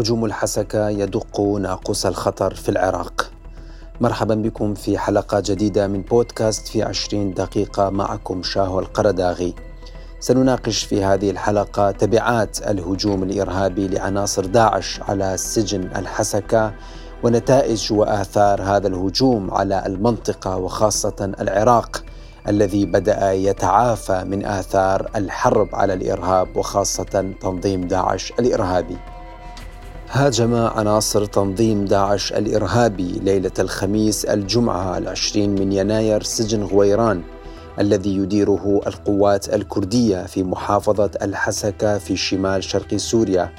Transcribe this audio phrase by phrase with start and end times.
[0.00, 3.30] هجوم الحسكة يدق ناقوس الخطر في العراق
[4.00, 9.54] مرحبا بكم في حلقة جديدة من بودكاست في عشرين دقيقة معكم شاهو القرداغي
[10.20, 16.72] سنناقش في هذه الحلقة تبعات الهجوم الإرهابي لعناصر داعش على سجن الحسكة
[17.22, 22.04] ونتائج وآثار هذا الهجوم على المنطقة وخاصة العراق
[22.48, 28.96] الذي بدأ يتعافى من آثار الحرب على الإرهاب وخاصة تنظيم داعش الإرهابي.
[30.12, 37.22] هاجم عناصر تنظيم داعش الإرهابي ليلة الخميس الجمعة العشرين من يناير سجن غويران
[37.78, 43.52] الذي يديره القوات الكردية في محافظة الحسكة في شمال شرق سوريا.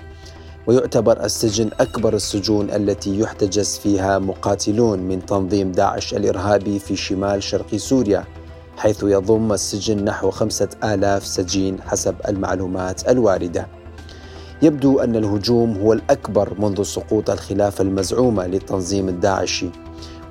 [0.67, 7.75] ويعتبر السجن أكبر السجون التي يحتجز فيها مقاتلون من تنظيم داعش الإرهابي في شمال شرق
[7.75, 8.23] سوريا
[8.77, 13.80] حيث يضم السجن نحو خمسة آلاف سجين حسب المعلومات الواردة.
[14.61, 19.69] يبدو أن الهجوم هو الأكبر منذ سقوط الخلافة المزعومة للتنظيم الداعشي.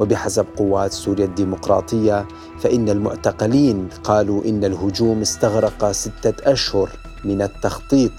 [0.00, 2.26] وبحسب قوات سوريا الديمقراطية
[2.58, 6.90] فإن المعتقلين قالوا إن الهجوم استغرق ستة أشهر
[7.24, 8.12] من التخطيط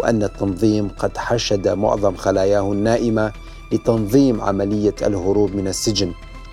[0.00, 3.32] وأن التنظيم قد حشد معظم خلاياه النائمة
[3.72, 6.12] لتنظيم عملية الهروب من السجن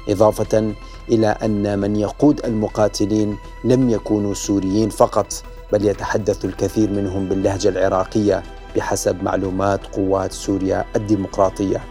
[0.09, 0.73] إضافة
[1.09, 5.33] إلى أن من يقود المقاتلين لم يكونوا سوريين فقط
[5.73, 8.43] بل يتحدث الكثير منهم باللهجة العراقية.
[8.77, 11.83] بحسب معلومات قوات سوريا الديمقراطية.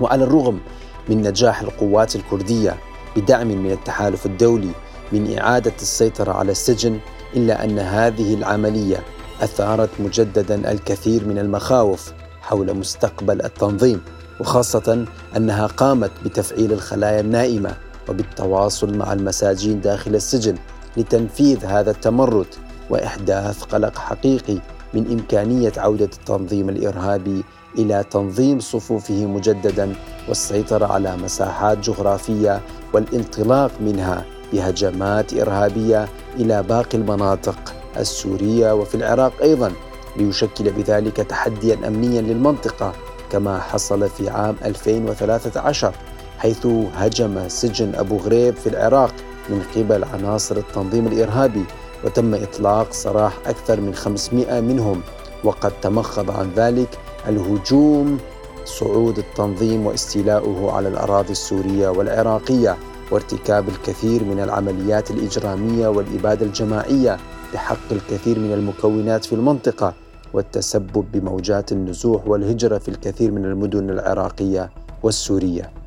[0.00, 0.60] وعلى الرغم
[1.08, 2.76] من نجاح القوات الكردية
[3.16, 4.70] بدعم من التحالف الدولي
[5.12, 6.98] من إعادة السيطرة على السجن
[7.36, 9.00] إلا أن هذه العملية
[9.40, 14.00] أثارت مجددا الكثير من المخاوف حول مستقبل التنظيم
[14.40, 15.04] وخاصة
[15.36, 17.76] أنها قامت بتفعيل الخلايا النائمة
[18.08, 20.54] وبالتواصل مع المساجين داخل السجن
[20.96, 22.46] لتنفيذ هذا التمرد
[22.90, 24.58] وإحداث قلق حقيقي
[24.94, 27.44] من إمكانية عودة التنظيم الإرهابي
[27.78, 29.92] إلى تنظيم صفوفه مجددا
[30.28, 32.60] والسيطرة على مساحات جغرافية
[32.92, 39.72] والانطلاق منها بهجمات إرهابية إلى باقي المناطق السورية وفي العراق أيضا
[40.16, 42.92] ليشكل بذلك تحديا امنيا للمنطقة
[43.32, 45.94] كما حصل في عام 2013
[46.38, 49.14] حيث هجم سجن أبو غريب في العراق
[49.48, 51.64] من قبل عناصر التنظيم الإرهابي.
[52.04, 55.00] وتم إطلاق سراح أكثر من 500 منهم.
[55.44, 56.98] وقد تمخض عن ذلك
[57.28, 58.18] الهجوم
[58.64, 62.76] صعود التنظيم واستيلاؤه على الأراضي السورية والعراقية
[63.10, 67.16] وارتكاب الكثير من العمليات الإجرامية والإبادة الجماعية
[67.54, 69.94] بحق الكثير من المكونات في المنطقة
[70.32, 74.70] والتسبب بموجات النزوح والهجرة في الكثير من المدن العراقية
[75.02, 75.81] والسورية.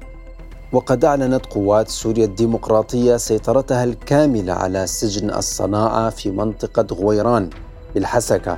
[0.75, 7.49] وقد أعلنت قوات سوريا الديمقراطية سيطرتها الكاملة على سجن الصناعة في منطقة غويران
[7.93, 8.57] بالحسكة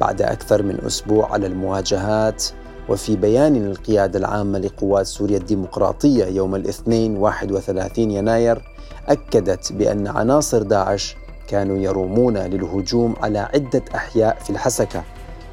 [0.00, 2.44] بعد أكثر من أسبوع على المواجهات.
[2.88, 8.62] وفي بيان للقيادة العامة لقوات سوريا الديمقراطية يوم الاثنين 31 يناير
[9.08, 11.16] أكدت بأن عناصر داعش
[11.48, 15.02] كانوا يرومون للهجوم على عدة أحياء في الحسكة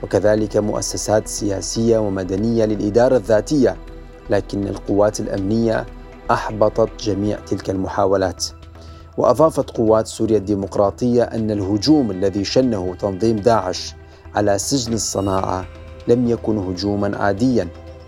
[0.03, 3.77] وكذلك مؤسسات سياسية ومدنية للإدارة الذاتية.
[4.29, 5.85] لكن القوات الأمنية
[6.33, 8.45] أحبطت جميع تلك المحاولات.
[9.17, 13.95] وأضافت قوات سوريا الديمقراطية أن الهجوم الذي شنه تنظيم داعش
[14.35, 15.65] على سجن الصناعة
[16.07, 17.67] لم يكن هجوما عاديا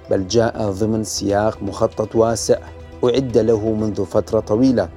[0.09, 2.57] بل جاء ضمن سياق مخطط واسع
[3.03, 4.89] أعد له منذ فترة طويلة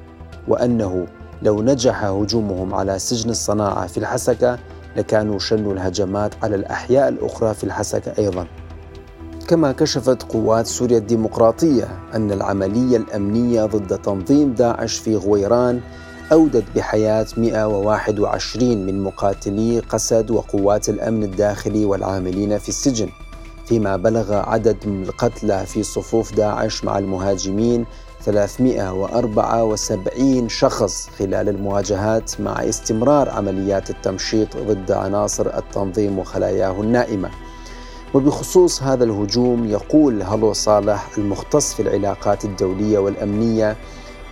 [0.49, 1.07] وأنه
[1.43, 4.59] لو نجح هجومهم على سجن الصناعة في الحسكة
[4.97, 8.47] لكانوا شنوا الهجمات على الأحياء الأخرى في الحسكة أيضا.
[9.49, 15.81] كما كشفت قوات سوريا الديمقراطية أن العملية الأمنية ضد تنظيم داعش في غويران
[16.33, 23.09] أودت بحياة 121 من مقاتلي قسد وقوات الأمن الداخلي والعاملين في السجن
[23.67, 27.87] فيما بلغ عدد القتلى في صفوف داعش مع المهاجمين
[28.21, 37.31] 374 شخص خلال المواجهات مع استمرار عمليات التمشيط ضد عناصر التنظيم وخلاياه النائمة.
[38.15, 43.77] وبخصوص هذا الهجوم يقول هلو صالح المختص في العلاقات الدولية والأمنية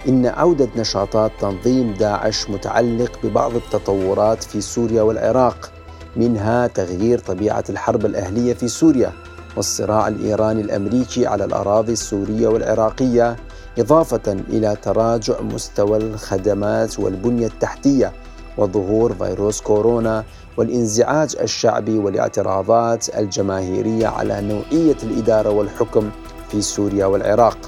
[0.08, 5.72] إن عودة نشاطات تنظيم داعش متعلق ببعض التطورات في سوريا والعراق
[6.16, 9.12] منها تغيير طبيعة الحرب الأهلية في سوريا
[9.56, 13.36] والصراع الإيراني الأمريكي على الأراضي السورية والعراقية
[13.78, 18.12] إضافة إلى تراجع مستوى الخدمات والبنية التحتية
[18.58, 20.24] وظهور فيروس كورونا
[20.56, 26.10] والانزعاج الشعبي والاعتراضات الجماهيرية على نوعية الإدارة والحكم
[26.50, 27.58] في سوريا والعراق.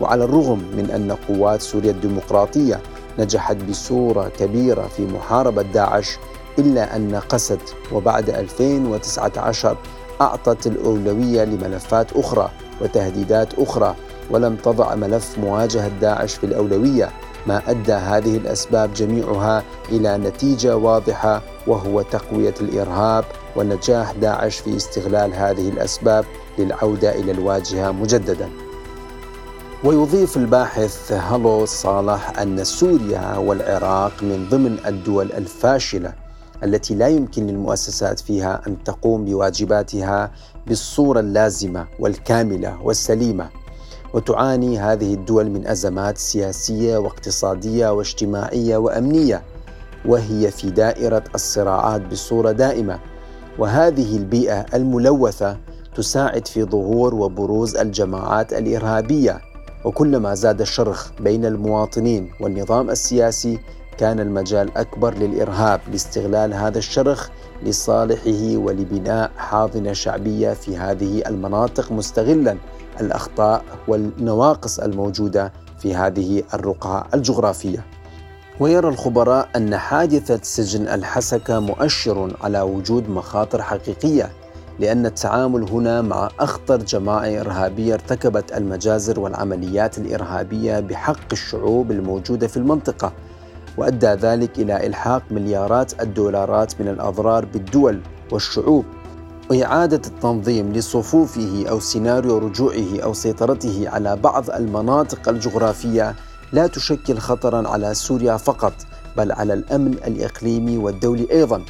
[0.00, 2.80] وعلى الرغم من أن قوات سوريا الديمقراطية
[3.18, 6.18] نجحت بصورة كبيرة في محاربة داعش
[6.58, 7.58] إلا أن قسد
[7.92, 9.76] وبعد 2019
[10.20, 12.50] أعطت الأولوية لملفات أخرى
[12.80, 13.94] وتهديدات أخرى
[14.30, 17.10] ولم تضع ملف مواجهة داعش في الأولوية.
[17.48, 23.24] ما أدى هذه الأسباب جميعها إلى نتيجة واضحة وهو تقوية الإرهاب
[23.56, 26.24] ونجاح داعش في استغلال هذه الأسباب
[26.58, 28.48] للعودة إلى الواجهة مجددا.
[29.84, 36.12] ويضيف الباحث هالو صالح أن سوريا والعراق من ضمن الدول الفاشلة
[36.64, 40.30] التي لا يمكن للمؤسسات فيها أن تقوم بواجباتها
[40.66, 43.48] بالصورة اللازمة والكاملة والسليمة.
[44.14, 49.42] وتعاني هذه الدول من أزمات سياسية واقتصادية واجتماعية وأمنية
[50.04, 52.98] وهي في دائرة الصراعات بصورة دائمة.
[53.58, 55.56] وهذه البيئة الملوثة
[55.96, 59.40] تساعد في ظهور وبروز الجماعات الإرهابية.
[59.84, 63.58] وكلما زاد الشرخ بين المواطنين والنظام السياسي
[63.98, 67.28] كان المجال أكبر للإرهاب لاستغلال هذا الشرخ
[67.62, 72.56] لصالحه ولبناء حاضنة شعبية في هذه المناطق مستغلا.
[73.00, 77.84] الأخطاء والنواقص الموجودة في هذه الرقعة الجغرافية.
[78.60, 84.30] ويرى الخبراء أن حادثة سجن الحسكة مؤشر على وجود مخاطر حقيقية
[84.78, 92.56] لأن التعامل هنا مع أخطر جماعة إرهابية ارتكبت المجازر والعمليات الإرهابية بحق الشعوب الموجودة في
[92.56, 93.12] المنطقة
[93.76, 98.00] وأدى ذلك إلى إلحاق مليارات الدولارات من الأضرار بالدول
[98.32, 98.84] والشعوب
[99.50, 106.14] وإعادة التنظيم لصفوفه أو سيناريو رجوعه أو سيطرته على بعض المناطق الجغرافية
[106.52, 108.72] لا تشكل خطرا على سوريا فقط
[109.16, 111.62] بل على الأمن الإقليمي والدولي أيضا.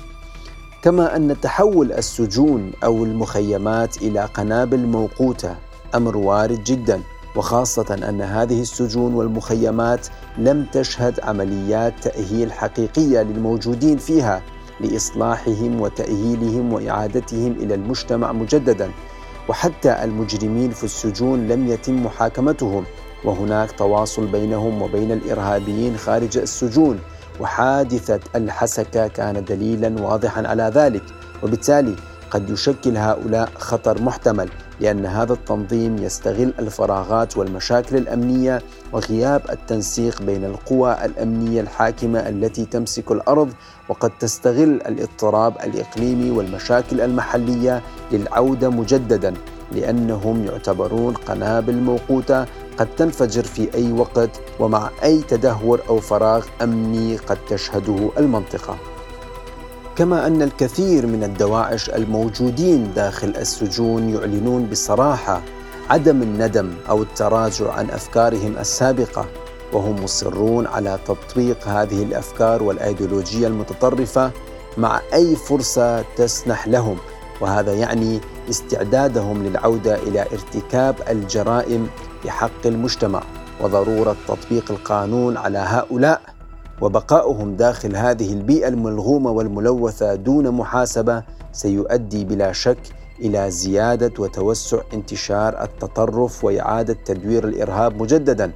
[0.83, 5.57] كما أن تحول السجون أو المخيمات إلى قنابل موقوتة
[5.95, 7.03] أمر وارد جدا
[7.37, 10.07] وخاصة أن هذه السجون والمخيمات
[10.39, 14.43] لم تشهد عمليات تأهيل حقيقية للموجودين فيها.
[14.81, 18.91] لإصلاحهم وتأهيلهم وإعادتهم إلى المجتمع مجددا
[19.49, 22.85] وحتى المجرمين في السجون لم يتم محاكمتهم.
[23.25, 26.99] وهناك تواصل بينهم وبين الإرهابيين خارج السجون
[27.41, 31.03] وحادثة الحسكة كان دليلا واضحا على ذلك.
[31.43, 31.97] وبالتالي
[32.31, 34.49] قد يشكل هؤلاء خطر محتمل
[34.81, 43.11] لأن هذا التنظيم يستغل الفراغات والمشاكل الأمنية وغياب التنسيق بين القوى الأمنية الحاكمة التي تمسك
[43.11, 43.53] الأرض
[43.89, 47.83] وقد تستغل الاضطراب الإقليمي والمشاكل المحلية
[48.13, 49.35] للعودة مجددا
[49.73, 52.47] لأنهم يعتبرون قنابل موقوتة
[52.79, 58.98] قد تنفجر في أي وقت ومع أي تدهور أو فراغ أمني قد تشهده المنطقة.
[59.99, 65.43] كما أن الكثير من الدواعش الموجودين داخل السجون يعلنون بصراحة
[65.91, 69.27] عدم الندم أو التراجع عن أفكارهم السابقة
[69.73, 74.31] وهم مصرون على تطبيق هذه الأفكار والأيديولوجية المتطرفة
[74.77, 76.97] مع أي فرصة تسنح لهم
[77.41, 81.89] وهذا يعني استعدادهم للعودة إلى ارتكاب الجرائم
[82.25, 83.23] بحق المجتمع
[83.61, 86.38] وضرورة تطبيق القانون على هؤلاء.
[86.81, 91.23] وبقاؤهم داخل هذه البيئة الملغومة والملوثة دون محاسبة
[91.53, 92.79] سيؤدي بلا شك
[93.21, 98.53] إلى زيادة وتوسع انتشار التطرف وإعادة تدوير الإرهاب مجددا.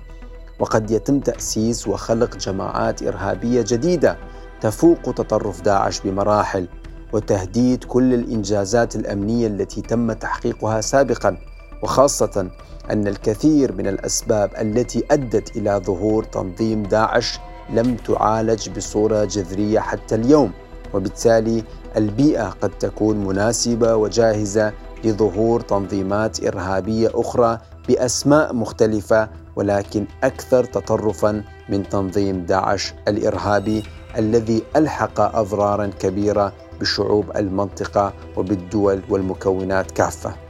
[0.60, 4.16] وقد يتم تأسيس وخلق جماعات إرهابية جديدة
[4.60, 6.68] تفوق تطرف داعش بمراحل
[7.12, 11.36] وتهديد كل الإنجازات الأمنية التي تم تحقيقها سابقا.
[11.82, 12.50] وخاصة
[12.90, 17.38] أن الكثير من الأسباب التي أدت إلى ظهور تنظيم داعش
[17.72, 20.52] لم تعالج بصورة جذرية حتى اليوم
[20.94, 21.64] وبالتالي
[21.96, 24.72] البيئة قد تكون مناسبة وجاهزة
[25.04, 33.82] لظهور تنظيمات إرهابية أخرى بأسماء مختلفة ولكن أكثر تطرفا من تنظيم داعش الإرهابي
[34.18, 40.41] الذي ألحق أضرارا كبيرة بشعوب المنطقة وبالدول والمكونات كافة.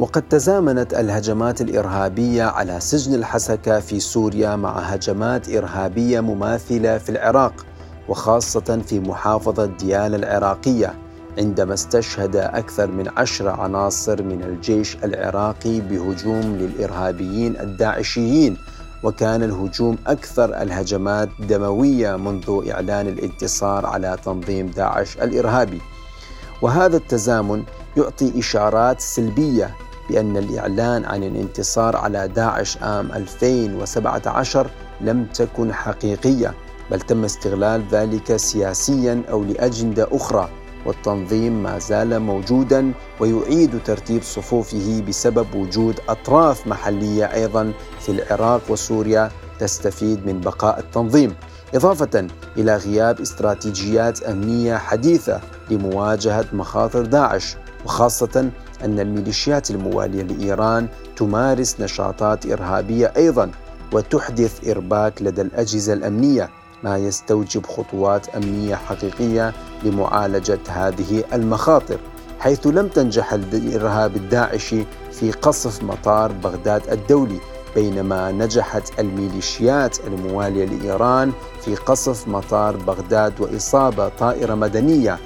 [0.00, 7.66] وقد تزامنت الهجمات الإرهابية على سجن الحسكه في سوريا مع هجمات إرهابية مماثلة في العراق
[8.08, 10.94] وخاصة في محافظة ديالى العراقية
[11.38, 18.56] عندما استشهد أكثر من عشر عناصر من الجيش العراقي بهجوم للإرهابيين الداعشيين
[19.02, 25.80] وكان الهجوم أكثر الهجمات دموية منذ إعلان الانتصار على تنظيم داعش الإرهابي.
[26.62, 27.62] وهذا التزامن
[27.96, 29.76] يعطي إشارات سلبية
[30.10, 36.54] بأن الإعلان عن الانتصار على داعش عام 2017 لم تكن حقيقية
[36.90, 40.48] بل تم استغلال ذلك سياسيا أو لأجندة أخرى
[40.86, 49.30] والتنظيم ما زال موجودا ويعيد ترتيب صفوفه بسبب وجود أطراف محلية أيضا في العراق وسوريا
[49.58, 51.34] تستفيد من بقاء التنظيم
[51.74, 52.26] إضافة
[52.56, 55.40] إلى غياب استراتيجيات أمنية حديثة
[55.70, 58.50] لمواجهة مخاطر داعش وخاصة
[58.84, 63.50] أن الميليشيات الموالية لإيران تمارس نشاطات إرهابية أيضا
[63.92, 66.50] وتحدث إرباك لدى الأجهزة الأمنية
[66.84, 71.98] ما يستوجب خطوات أمنية حقيقية لمعالجة هذه المخاطر
[72.38, 77.40] حيث لم تنجح الإرهاب الداعشي في قصف مطار بغداد الدولي
[77.74, 81.32] بينما نجحت الميليشيات الموالية لإيران
[81.64, 85.18] في قصف مطار بغداد وإصابة طائرة مدنية.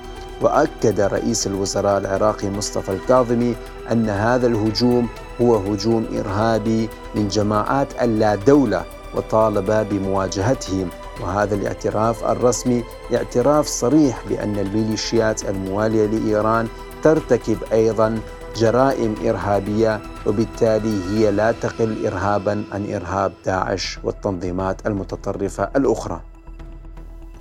[0.45, 3.57] وأكد رئيس الوزراء العراقي مصطفى الكاظمي
[3.93, 5.09] أن هذا الهجوم
[5.41, 8.85] هو هجوم إرهابي من جماعات اللا دولة
[9.15, 10.89] وطالب بمواجهتهم
[11.21, 12.85] وهذا الاعتراف الرسمي
[13.15, 16.69] اعتراف صريح بأن الميليشيات الموالية لإيران
[17.03, 18.19] ترتكب أيضا
[18.57, 26.21] جرائم إرهابية وبالتالي هي لا تقل ارهابا عن إرهاب داعش والتنظيمات المتطرفة الأخرى.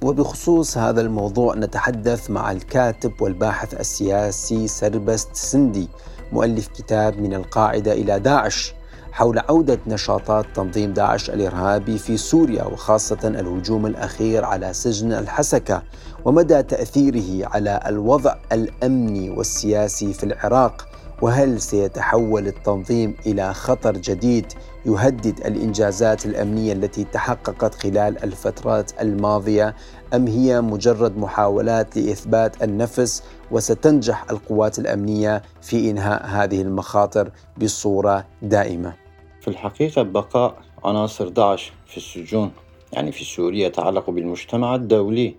[0.04, 5.88] وبخصوص هذا الموضوع نتحدث مع الكاتب والباحث السياسي سربست سندي
[6.32, 8.74] مؤلف كتاب من القاعدة إلى داعش
[9.12, 15.84] حول عودة نشاطات تنظيم داعش الإرهابي في سوريا وخاصة الهجوم الأخير على سجن الحسكة
[16.26, 20.93] ومدى تأثيره على الوضع الأمني والسياسي في العراق.
[21.24, 24.46] وهل سيتحول التنظيم إلى خطر جديد
[24.86, 29.76] يهدد الإنجازات الأمنية التي تحققت خلال الفترات الماضية
[30.14, 38.94] أم هي مجرد محاولات لإثبات النفس وستنجح القوات الأمنية في إنهاء هذه المخاطر بصورة دائمة.
[39.42, 42.52] في الحقيقة بقاء عناصر داعش في السجون
[42.94, 45.36] يعني في سوريا يتعلق بالمجتمع الدولي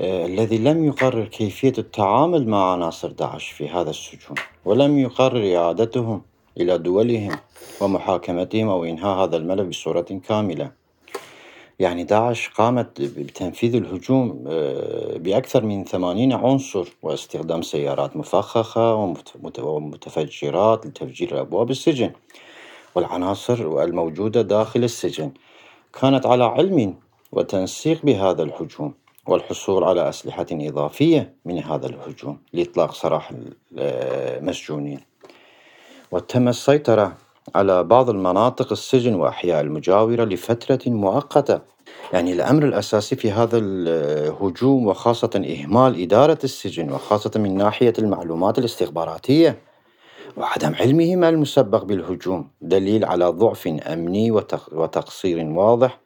[0.00, 6.22] الذي لم يقرر كيفية التعامل مع عناصر داعش في هذا السجون ولم يقرر إعادتهم
[6.60, 7.38] إلى دولهم
[7.80, 10.70] ومحاكمتهم أو إنهاء هذا الملف بصورة كاملة.
[11.78, 19.14] يعني داعش قامت بتنفيذ الهجوم آه، بأكثر من ثمانين عنصر واستخدام سيارات مفخخة
[19.58, 22.12] ومتفجرات لتفجير أبواب السجن
[22.94, 25.30] والعناصر الموجودة داخل السجن.
[26.00, 26.94] كانت على علم
[27.32, 28.94] وتنسيق بهذا الهجوم.
[29.28, 33.32] والحصول على أسلحة إضافية من هذا الهجوم لإطلاق سراح
[33.78, 35.00] المسجونين
[36.10, 37.12] وتم السيطرة
[37.54, 41.60] على بعض المناطق السجن وأحياء المجاورة لفترة مؤقتة.
[42.12, 49.58] يعني الأمر الأساسي في هذا الهجوم وخاصة إهمال إدارة السجن وخاصة من ناحية المعلومات الاستخباراتية
[50.36, 54.30] وعدم علمهم المسبق بالهجوم دليل على ضعف أمني
[54.72, 56.00] وتقصير واضح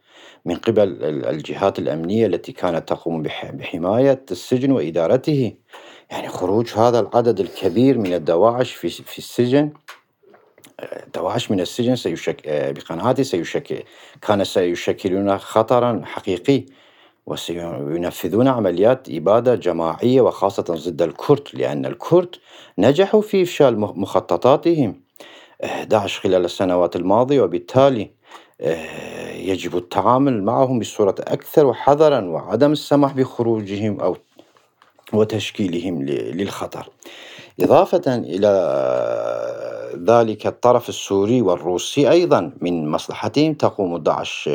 [0.45, 5.55] من قبل الجهات الأمنية التي كانت تقوم بحماية السجن وإدارته.
[6.11, 9.73] يعني خروج هذا العدد الكبير من الدواعش في, في السجن
[11.15, 12.43] دواعش من السجن سيشك...
[12.47, 13.83] بقناعتي سيشكل
[14.23, 16.65] كان سيشكلون خطرا حقيقي
[17.27, 22.37] وسينفذون عمليات إبادة جماعية وخاصة ضد الكرد لأن الكرد
[22.79, 25.03] نجحوا في إفشال مخططاتهم.
[25.85, 28.11] داعش خلال السنوات الماضية وبالتالي
[29.37, 34.17] يجب التعامل معهم بصورة أكثر حذرا وعدم السماح بخروجهم أو
[35.13, 36.89] وتشكيلهم للخطر.
[37.61, 38.53] إضافة إلى
[40.09, 44.51] ذلك الطرف السوري والروسي أيضا من مصلحتهم تقوم داعش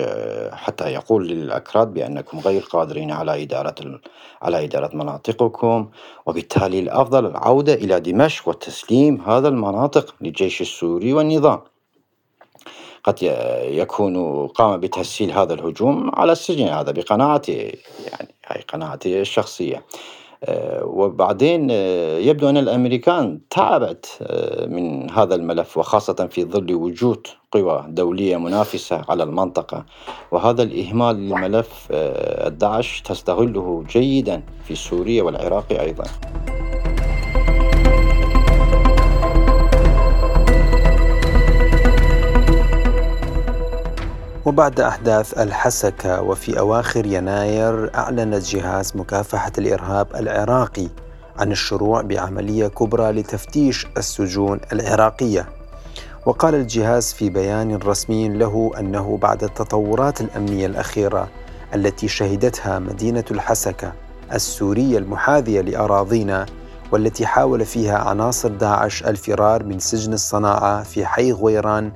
[0.51, 3.99] حتى يقول للأكراد بأنكم غير قادرين على إدارة
[4.41, 5.89] على إدارة مناطقكم
[6.25, 11.59] وبالتالي الأفضل العودة إلى دمشق وتسليم هذا المناطق للجيش السوري والنظام.
[13.07, 13.23] قد
[13.63, 17.77] يكون قام بتسهيل هذا الهجوم على السجن هذا بقناعتي
[18.11, 19.83] يعني هاي قناعتي الشخصية.
[20.43, 27.27] آه، وبعدين آه، يبدو أن الأمريكان تعبت آه، من هذا الملف وخاصة في ظل وجود
[27.51, 29.85] قوى دولية منافسة على المنطقة.
[30.31, 36.03] وهذا الإهمال للملف الداعش تستغله جيدا في سوريا والعراق أيضا.
[44.47, 50.87] وبعد أحداث الحسكة وفي أواخر يناير أعلن جهاز مكافحة الإرهاب العراقي
[51.39, 55.49] عن الشروع بعملية كبرى لتفتيش السجون العراقية.
[56.25, 61.27] وقال الجهاز في بيان رسمي له أنه بعد التطورات الأمنية الأخيرة
[61.75, 63.93] التي شهدتها مدينة الحسكة
[64.33, 66.45] السورية المحاذية لأراضينا
[66.91, 71.91] والتي حاول فيها عناصر داعش الفرار من سجن الصناعة في حي غويران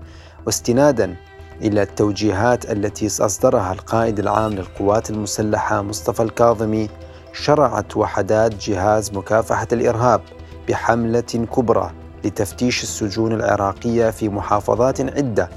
[0.45, 1.15] واستنادا
[1.61, 6.89] إلى التوجيهات التي اصدرها القائد العام للقوات المسلحة مصطفى الكاظمي
[7.33, 10.21] شرعت وحدات جهاز مكافحة الإرهاب
[10.69, 11.21] بحملة
[11.55, 11.91] كبرى
[12.25, 15.49] لتفتيش السجون العراقية في محافظات عدة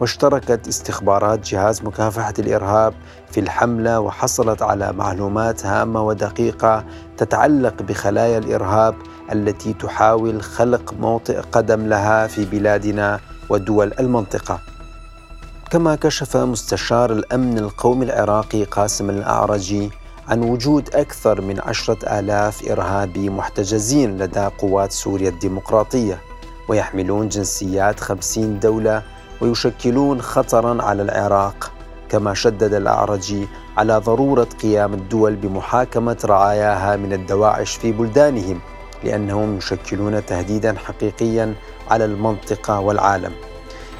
[0.00, 2.94] واشتركت استخبارات جهاز مكافحة الإرهاب
[3.30, 6.84] في الحملة وحصلت على معلومات هامة ودقيقة
[7.16, 8.94] تتعلق بخلايا الإرهاب
[9.32, 14.71] التي تحاول خلق موطئ قدم لها في بلادنا ودول المنطقة.
[15.72, 19.90] كما كشف مستشار الأمن القومي العراقي قاسم الأعرجي
[20.28, 26.18] عن وجود أكثر من عشرة آلاف إرهابي محتجزين لدى قوات سوريا الديمقراطية
[26.68, 29.02] ويحملون جنسيات خمسين دولة
[29.40, 31.72] ويشكلون خطرا على العراق
[32.08, 38.60] كما شدد الأعرجي على ضرورة قيام الدول بمحاكمة رعاياها من الدواعش في بلدانهم
[39.04, 41.54] لأنهم يشكلون تهديدا حقيقيا
[41.90, 43.32] على المنطقة والعالم.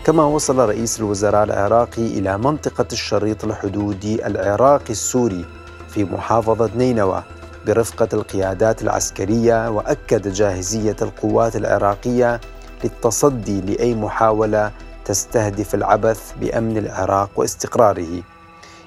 [0.04, 5.44] كما وصل رئيس الوزراء العراقي إلى منطقة الشريط الحدودي العراقي السوري
[5.88, 7.22] في محافظة نينوى
[7.66, 12.40] برفقة القيادات العسكرية وأكد جاهزية القوات العراقية
[12.84, 14.72] للتصدي لأي محاولة
[15.04, 18.22] تستهدف العبث بأمن العراق واستقراره.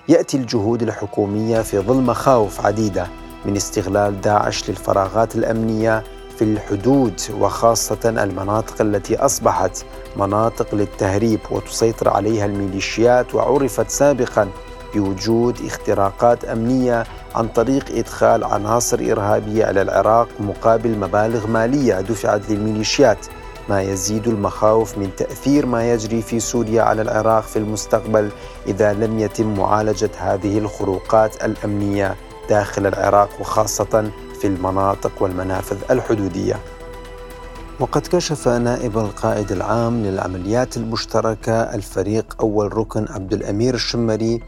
[0.10, 3.08] يأتي الجهود الحكومية في ظل مخاوف عديدة
[3.46, 6.04] من استغلال داعش للفراغات الأمنية
[6.38, 9.86] في الحدود وخاصة المناطق التي أصبحت
[10.18, 14.50] مناطق للتهريب وتسيطر عليها الميليشيات وعرفت سابقا
[14.96, 17.04] بوجود اختراقات أمنية
[17.36, 23.26] عن طريق إدخال عناصر إرهابية على العراق مقابل مبالغ مالية دفعت للميليشيات.
[23.70, 28.30] ما يزيد المخاوف من تأثير ما يجري في سوريا على العراق في المستقبل
[28.68, 32.16] إذا لم يتم معالجة هذه الخروقات الأمنية
[32.50, 36.60] داخل العراق وخاصة في المناطق والمنافذ الحدودية.
[37.80, 44.42] وقد كشف نائب القائد العام للعمليات المشتركة الفريق أول ركن عبد الأمير الشمري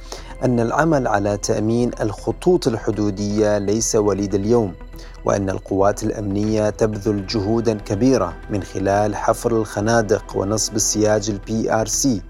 [0.43, 4.73] أن العمل على تأمين الخطوط الحدودية ليس وليد اليوم
[5.25, 12.21] وأن القوات الأمنية تبذل جهودا كبيرة من خلال حفر الخنادق ونصب السياج ال BRC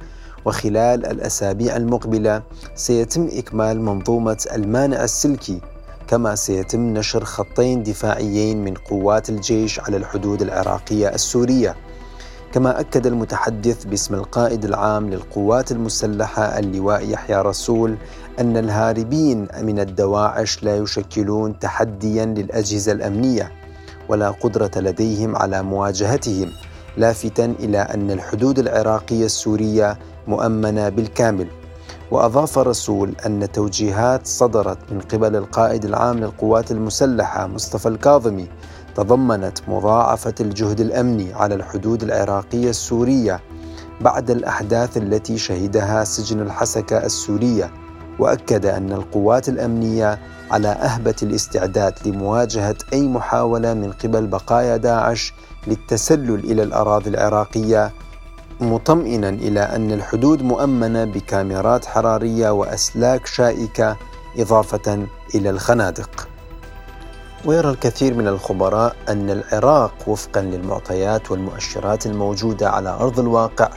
[0.45, 2.43] وخلال الأسابيع المقبلة
[2.75, 5.61] سيتم إكمال منظومة المانع السلكي
[6.07, 11.75] كما سيتم نشر خطين دفاعيين من قوات الجيش على الحدود العراقية السورية.
[12.53, 17.97] كما أكد المتحدث باسم القائد العام للقوات المسلحة اللواء يحيى رسول
[18.39, 23.51] أن الهاربين من الدواعش لا يشكلون تحديا للأجهزة الأمنية
[24.09, 26.51] ولا قدرة لديهم على مواجهتهم
[26.97, 31.47] لافتا إلى أن الحدود العراقية السورية مؤمنة بالكامل.
[32.11, 38.47] وأضاف الرسول أن توجيهات صدرت من قبل القائد العام للقوات المسلحة مصطفى الكاظمي
[38.95, 43.39] تضمنت مضاعفة الجهد الأمني على الحدود العراقية السورية
[44.01, 47.71] بعد الأحداث التي شهدها سجن الحسكة السورية
[48.19, 50.19] وأكد أن القوات الأمنية
[50.51, 55.33] على أهبة الاستعداد لمواجهة أي محاولة من قبل بقايا داعش
[55.67, 57.91] للتسلل إلى الأراضي العراقية
[58.61, 63.97] مطمئنا إلى أن الحدود مؤمنة بكاميرات حرارية وأسلاك شائكة
[64.37, 66.27] إضافة إلى الخنادق.
[67.45, 73.69] ويرى الكثير من الخبراء أن العراق وفقا للمعطيات والمؤشرات الموجودة على أرض الواقع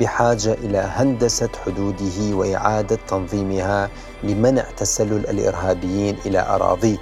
[0.00, 3.90] بحاجة إلى هندسة حدوده وإعادة تنظيمها
[4.22, 6.98] لمنع تسلل الإرهابيين إلى اراضيه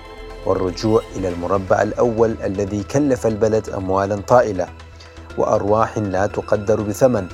[0.47, 4.67] والرجوع إلى المربع الأول الذي كلف البلد اموالا طائلة
[5.39, 7.27] وأرواح لا تقدر بثمن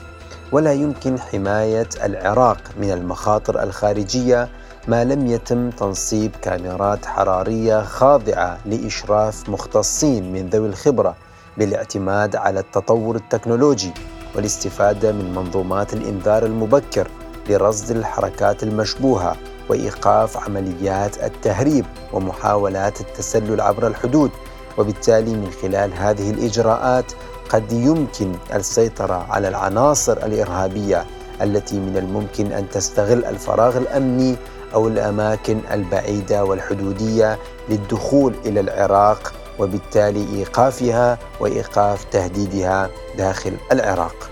[0.52, 4.48] ولا يمكن حماية العراق من المخاطر الخارجية
[4.88, 11.16] ما لم يتم تنصيب كاميرات حرارية خاضعة لإشراف مختصين من ذوي الخبرة
[11.58, 13.92] بالاعتماد على التطور التكنولوجي
[14.34, 17.08] والاستفادة من منظومات الإنذار المبكر
[17.48, 19.36] لرصد الحركات المشبوهة
[19.68, 24.30] وإيقاف عمليات التهريب ومحاولات التسلل عبر الحدود.
[24.78, 27.12] وبالتالي من خلال هذه الإجراءات
[27.50, 31.04] قد يمكن السيطرة على العناصر الإرهابية
[31.42, 34.36] التي من الممكن أن تستغل الفراغ الأمني
[34.74, 44.30] أو الأماكن البعيدة والحدودية للدخول إلى العراق وبالتالي إيقافها وإيقاف تهديدها داخل العراق.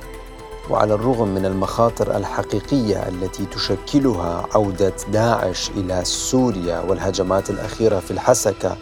[0.71, 8.77] وعلى الرغم من المخاطر الحقيقية التي تشكلها عودة داعش إلى سوريا والهجمات الأخيرة في الحسكة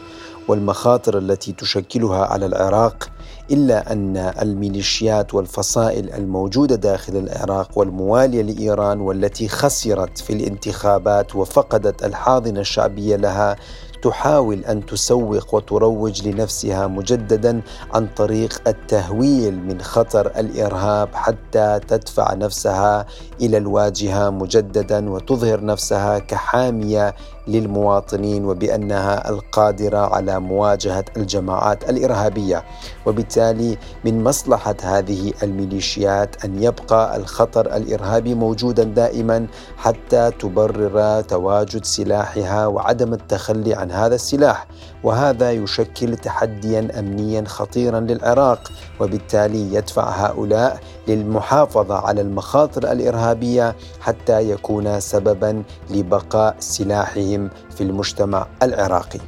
[0.48, 3.08] والمخاطر التي تشكلها على العراق
[3.50, 12.60] إلا أن الميليشيات والفصائل الموجودة داخل العراق والموالية لإيران والتي خسرت في الانتخابات وفقدت الحاضنة
[12.60, 13.56] الشعبية لها
[14.02, 17.62] تحاول أن تسوق وتروج لنفسها مجددا
[17.94, 23.06] عن طريق التهويل من خطر الإرهاب حتى تدفع نفسها
[23.40, 27.14] إلى الواجهة مجددا وتظهر نفسها كحامية
[27.48, 32.64] للمواطنين وبأنها القادرة على مواجهة الجماعات الإرهابية.
[33.06, 42.66] وبالتالي من مصلحة هذه الميليشيات أن يبقى الخطر الإرهابي موجودا دائما حتى تبرر تواجد سلاحها
[42.66, 44.66] وعدم التخلي عن هذا السلاح.
[45.04, 55.00] وهذا يشكل تحديا امنيا خطيرا للعراق وبالتالي يدفع هؤلاء للمحافظة على المخاطر الإرهابية حتى يكون
[55.00, 57.35] سببا لبقاء سلاحهم
[57.76, 59.20] في المجتمع العراقي.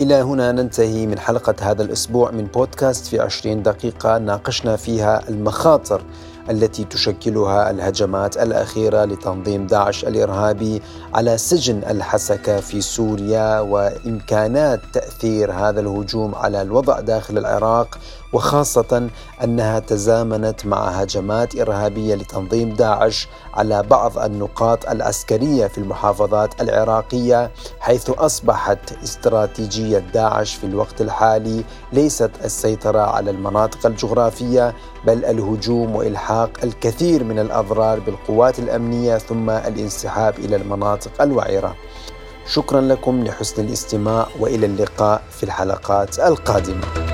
[0.00, 6.02] إلى هنا ننتهي من حلقة هذا الأسبوع من بودكاست في عشرين دقيقة ناقشنا فيها المخاطر
[6.50, 10.82] التي تشكلها الهجمات الأخيرة لتنظيم داعش الإرهابي
[11.14, 17.98] على سجن الحسكة في سوريا وإمكانات تأثير هذا الهجوم على الوضع داخل العراق
[18.32, 19.10] وخاصة
[19.44, 28.10] أنها تزامنت مع هجمات إرهابية لتنظيم داعش على بعض النقاط العسكرية في المحافظات العراقية حيث
[28.10, 34.74] أصبحت استراتيجية داعش في الوقت الحالي ليست السيطرة على المناطق الجغرافية
[35.06, 41.76] بل الهجوم وإلحاق الكثير من الأضرار بالقوات الأمنية ثم الانسحاب إلى المناطق الوعرة.
[42.46, 47.11] شكرا لكم لحسن الاستماع وإلى اللقاء في الحلقات القادمة.